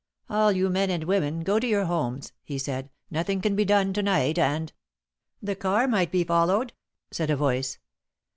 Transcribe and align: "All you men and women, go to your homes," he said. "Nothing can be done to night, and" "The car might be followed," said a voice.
"All 0.31 0.51
you 0.51 0.67
men 0.71 0.89
and 0.89 1.03
women, 1.03 1.41
go 1.41 1.59
to 1.59 1.67
your 1.67 1.85
homes," 1.85 2.31
he 2.43 2.57
said. 2.57 2.89
"Nothing 3.11 3.39
can 3.39 3.55
be 3.55 3.63
done 3.65 3.93
to 3.93 4.01
night, 4.01 4.39
and" 4.39 4.73
"The 5.43 5.55
car 5.55 5.87
might 5.87 6.11
be 6.11 6.23
followed," 6.23 6.73
said 7.11 7.29
a 7.29 7.35
voice. 7.35 7.77